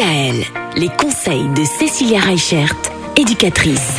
DKL, 0.00 0.44
les 0.76 0.88
conseils 0.88 1.48
de 1.54 1.62
Cécilia 1.62 2.20
Reichert, 2.20 2.74
éducatrice. 3.16 3.98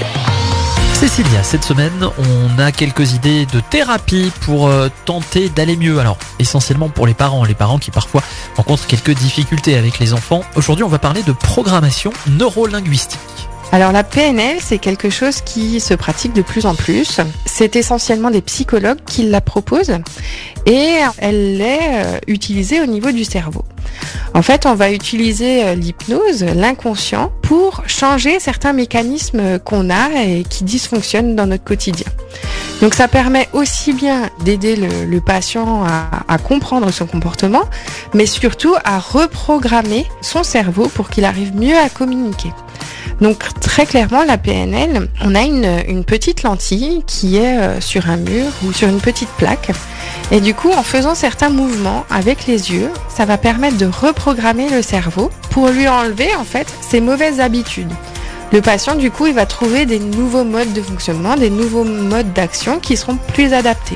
Cécilia, 0.94 1.44
cette 1.44 1.64
semaine, 1.64 1.92
on 2.18 2.60
a 2.60 2.72
quelques 2.72 3.14
idées 3.14 3.46
de 3.46 3.60
thérapie 3.60 4.32
pour 4.42 4.68
euh, 4.68 4.90
tenter 5.06 5.50
d'aller 5.50 5.78
mieux. 5.78 6.00
Alors, 6.00 6.18
essentiellement 6.40 6.90
pour 6.90 7.06
les 7.06 7.14
parents, 7.14 7.44
les 7.44 7.54
parents 7.54 7.78
qui 7.78 7.92
parfois 7.92 8.24
rencontrent 8.58 8.88
quelques 8.88 9.14
difficultés 9.14 9.78
avec 9.78 10.00
les 10.00 10.14
enfants. 10.14 10.42
Aujourd'hui, 10.56 10.84
on 10.84 10.88
va 10.88 10.98
parler 10.98 11.22
de 11.22 11.34
programmation 11.34 12.12
neurolinguistique. 12.28 13.20
Alors 13.72 13.92
la 13.92 14.04
PNL, 14.04 14.58
c'est 14.60 14.80
quelque 14.80 15.10
chose 15.10 15.42
qui 15.42 15.80
se 15.80 15.94
pratique 15.94 16.34
de 16.34 16.42
plus 16.42 16.66
en 16.66 16.74
plus. 16.74 17.22
C'est 17.46 17.76
essentiellement 17.76 18.32
des 18.32 18.42
psychologues 18.42 19.00
qui 19.06 19.30
la 19.30 19.40
proposent 19.40 19.98
et 20.66 20.96
elle 21.20 21.62
est 21.62 22.06
euh, 22.06 22.20
utilisée 22.28 22.82
au 22.82 22.86
niveau 22.86 23.12
du 23.12 23.24
cerveau. 23.24 23.64
En 24.34 24.42
fait, 24.42 24.66
on 24.66 24.76
va 24.76 24.92
utiliser 24.92 25.64
euh, 25.64 25.76
l'hypnose, 25.76 26.44
l'inconscient, 26.44 27.32
pour 27.42 27.84
changer 27.88 28.40
certains 28.40 28.74
mécanismes 28.74 29.60
qu'on 29.60 29.90
a 29.90 30.24
et 30.24 30.44
qui 30.44 30.64
dysfonctionnent 30.64 31.36
dans 31.36 31.48
notre 31.48 31.64
quotidien. 31.64 32.08
Donc 32.82 32.94
ça 32.94 33.08
permet 33.08 33.48
aussi 33.54 33.94
bien 33.94 34.30
d'aider 34.44 34.76
le, 34.76 35.20
patient 35.20 35.84
à 35.86 36.38
comprendre 36.40 36.90
son 36.92 37.06
comportement, 37.06 37.64
mais 38.16 38.26
surtout 38.26 38.74
à 38.84 38.98
reprogrammer 38.98 40.08
son 40.22 40.42
cerveau 40.42 40.88
pour 40.88 41.10
qu'il 41.10 41.26
arrive 41.26 41.56
mieux 41.56 41.78
à 41.78 41.90
communiquer. 41.90 42.50
Donc 43.22 43.38
très 43.60 43.86
clairement, 43.86 44.24
la 44.24 44.40
PNL, 44.40 45.08
on 45.24 45.36
a 45.36 45.42
une, 45.44 46.04
petite 46.04 46.42
lentille 46.42 47.04
qui 47.06 47.38
est 47.38 47.60
euh, 47.60 47.80
sur 47.80 48.10
un 48.10 48.18
mur 48.18 48.46
ou 48.66 48.74
sur 48.74 48.90
une 48.90 49.00
petite 49.00 49.30
plaque. 49.38 49.70
Et 50.32 50.42
du 50.42 50.56
coup, 50.56 50.72
en 50.72 50.82
faisant 50.82 51.14
certains 51.14 51.50
mouvements 51.50 52.06
avec 52.10 52.48
les 52.48 52.72
yeux, 52.72 52.90
ça 53.10 53.26
va 53.26 53.38
permettre 53.38 53.78
de 53.78 53.86
reprogrammer 53.86 54.70
le 54.70 54.82
cerveau 54.82 55.30
pour 55.52 55.70
lui 55.70 55.88
enlever 55.88 56.36
en 56.36 56.44
fait 56.44 56.68
ses 56.82 57.00
mauvaises 57.00 57.40
habitudes. 57.40 57.92
Le 58.52 58.60
patient, 58.62 58.96
du 58.96 59.12
coup, 59.12 59.28
il 59.28 59.34
va 59.34 59.46
trouver 59.46 59.86
des 59.86 60.00
nouveaux 60.00 60.44
modes 60.44 60.74
de 60.74 60.82
fonctionnement, 60.82 61.36
des 61.38 61.50
nouveaux 61.50 61.86
modes 61.86 62.34
d'action 62.34 62.80
qui 62.80 62.98
seront 62.98 63.16
plus 63.16 63.54
adaptés. 63.54 63.96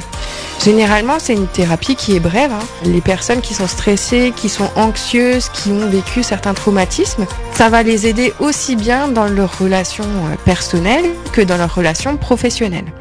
Généralement, 0.63 1.16
c'est 1.19 1.33
une 1.33 1.47
thérapie 1.47 1.95
qui 1.97 2.16
est 2.16 2.21
brève. 2.21 2.52
hein. 2.53 2.66
Les 2.85 3.02
personnes 3.02 3.41
qui 3.41 3.53
sont 3.53 3.67
stressées, 3.67 4.31
qui 4.33 4.47
sont 4.47 4.69
anxieuses, 4.77 5.49
qui 5.49 5.69
ont 5.71 5.89
vécu 5.89 6.23
certains 6.23 6.53
traumatismes, 6.53 7.25
ça 7.52 7.67
va 7.67 7.83
les 7.83 8.07
aider 8.07 8.33
aussi 8.39 8.77
bien 8.77 9.09
dans 9.09 9.25
leurs 9.25 9.59
relations 9.59 10.05
euh, 10.05 10.35
personnelles 10.45 11.05
que 11.33 11.41
dans 11.41 11.57
leurs 11.57 11.75
relations 11.75 12.16
professionnelles. 12.16 12.94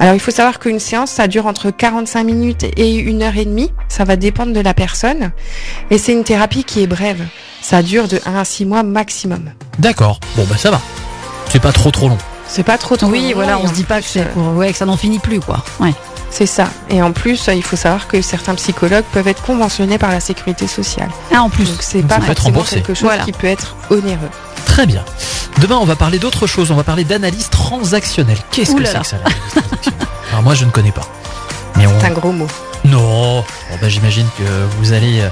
Alors, 0.00 0.14
il 0.14 0.20
faut 0.20 0.32
savoir 0.32 0.58
qu'une 0.58 0.80
séance, 0.80 1.12
ça 1.12 1.28
dure 1.28 1.46
entre 1.46 1.70
45 1.70 2.24
minutes 2.24 2.64
et 2.76 2.96
une 2.96 3.22
heure 3.22 3.36
et 3.36 3.44
demie. 3.44 3.70
Ça 3.88 4.02
va 4.04 4.16
dépendre 4.16 4.52
de 4.52 4.60
la 4.60 4.74
personne. 4.74 5.30
Et 5.90 5.98
c'est 5.98 6.12
une 6.12 6.24
thérapie 6.24 6.64
qui 6.64 6.82
est 6.82 6.86
brève. 6.88 7.24
Ça 7.62 7.82
dure 7.82 8.08
de 8.08 8.20
1 8.26 8.34
à 8.36 8.44
6 8.44 8.64
mois 8.66 8.82
maximum. 8.82 9.50
D'accord, 9.78 10.18
bon 10.36 10.44
bah 10.48 10.56
ça 10.56 10.70
va. 10.70 10.80
C'est 11.48 11.60
pas 11.60 11.72
trop 11.72 11.90
trop 11.90 12.08
long. 12.08 12.18
C'est 12.48 12.62
pas 12.64 12.78
trop 12.78 12.96
trop 12.96 13.06
Oui, 13.08 13.28
long, 13.28 13.34
voilà, 13.36 13.52
et 13.52 13.56
on 13.62 13.68
se 13.68 13.72
dit 13.72 13.84
pas 13.84 14.00
que 14.00 14.06
c'est 14.08 14.20
euh, 14.22 14.32
pour, 14.34 14.54
ouais, 14.56 14.72
que 14.72 14.78
ça 14.78 14.84
n'en 14.86 14.96
finit 14.96 15.18
plus, 15.20 15.38
quoi. 15.40 15.62
Ouais. 15.78 15.94
C'est 16.32 16.46
ça. 16.46 16.68
Et 16.88 17.00
en 17.02 17.12
plus, 17.12 17.48
euh, 17.48 17.54
il 17.54 17.62
faut 17.62 17.76
savoir 17.76 18.06
que 18.08 18.22
certains 18.22 18.54
psychologues 18.54 19.04
peuvent 19.12 19.26
être 19.28 19.42
conventionnés 19.42 19.98
par 19.98 20.10
la 20.10 20.20
sécurité 20.20 20.66
sociale. 20.66 21.10
Ah, 21.34 21.42
en 21.42 21.48
plus. 21.50 21.64
Donc 21.70 21.82
c'est 21.82 22.02
pas 22.02 22.16
forcément 22.20 22.44
remboursé. 22.44 22.76
quelque 22.76 22.94
chose 22.94 23.02
Voilà. 23.02 23.24
qui 23.24 23.32
peut 23.32 23.46
être 23.48 23.76
onéreux. 23.90 24.30
Très 24.64 24.86
bien. 24.86 25.04
Demain, 25.60 25.76
on 25.80 25.84
va 25.84 25.96
parler 25.96 26.18
d'autre 26.18 26.46
chose. 26.46 26.70
On 26.70 26.76
va 26.76 26.84
parler 26.84 27.04
d'analyse 27.04 27.50
transactionnelle. 27.50 28.38
Qu'est-ce 28.52 28.74
que 28.74 28.84
c'est 28.84 28.98
que 28.98 29.06
ça 29.06 29.16
l'analyse 29.18 29.40
transactionnelle? 29.54 30.06
Alors 30.30 30.42
moi, 30.42 30.54
je 30.54 30.64
ne 30.64 30.70
connais 30.70 30.92
pas. 30.92 31.06
Mais 31.76 31.86
on... 31.86 32.00
C'est 32.00 32.06
un 32.06 32.10
gros 32.12 32.32
mot. 32.32 32.46
Non. 32.84 33.40
Bon, 33.40 33.76
bah, 33.80 33.88
J'imagine 33.88 34.26
que 34.38 34.44
vous 34.78 34.92
allez 34.92 35.20
euh, 35.20 35.28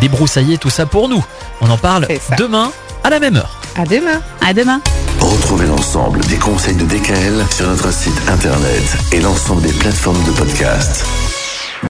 débroussailler 0.00 0.58
tout 0.58 0.70
ça 0.70 0.86
pour 0.86 1.08
nous. 1.08 1.24
On 1.60 1.70
en 1.70 1.78
parle 1.78 2.06
demain 2.38 2.70
à 3.04 3.10
la 3.10 3.18
même 3.20 3.36
heure. 3.36 3.58
À 3.76 3.84
demain. 3.84 4.20
À 4.40 4.52
demain. 4.52 4.80
Retrouvez 5.20 5.66
l'ensemble 5.66 6.20
des 6.26 6.36
conseils 6.36 6.76
de 6.76 6.84
DKL 6.84 7.44
sur 7.50 7.66
notre 7.68 7.92
site 7.92 8.20
internet 8.28 8.96
et 9.12 9.20
l'ensemble 9.20 9.62
des 9.62 9.72
plateformes 9.72 10.22
de 10.24 10.30
podcast. 10.32 11.04